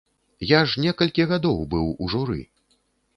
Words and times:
Я 0.51 0.61
ж 0.69 0.83
некалькі 0.85 1.27
гадоў 1.31 1.59
быў 1.73 1.91
у 2.07 2.09
журы! 2.15 2.41